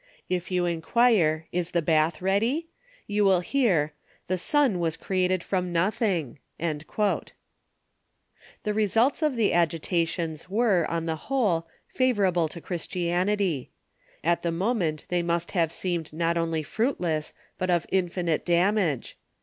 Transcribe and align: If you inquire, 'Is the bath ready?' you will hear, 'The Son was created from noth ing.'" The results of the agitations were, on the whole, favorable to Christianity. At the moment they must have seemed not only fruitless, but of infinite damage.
If 0.29 0.49
you 0.49 0.65
inquire, 0.65 1.45
'Is 1.51 1.69
the 1.77 1.81
bath 1.83 2.23
ready?' 2.23 2.69
you 3.05 3.23
will 3.23 3.41
hear, 3.41 3.93
'The 4.29 4.39
Son 4.39 4.79
was 4.79 4.97
created 4.97 5.43
from 5.43 5.71
noth 5.71 6.01
ing.'" 6.01 6.39
The 6.57 7.13
results 8.73 9.21
of 9.21 9.35
the 9.35 9.53
agitations 9.53 10.49
were, 10.49 10.87
on 10.89 11.05
the 11.05 11.15
whole, 11.29 11.67
favorable 11.85 12.47
to 12.47 12.59
Christianity. 12.59 13.69
At 14.23 14.41
the 14.41 14.51
moment 14.51 15.05
they 15.09 15.21
must 15.21 15.51
have 15.51 15.71
seemed 15.71 16.11
not 16.11 16.35
only 16.35 16.63
fruitless, 16.63 17.31
but 17.59 17.69
of 17.69 17.85
infinite 17.91 18.43
damage. 18.43 19.19